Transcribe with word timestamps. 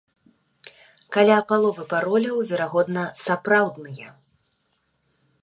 Каля 1.15 1.35
паловы 1.51 1.83
пароляў, 1.91 2.37
верагодна, 2.53 3.03
сапраўдныя. 3.27 4.09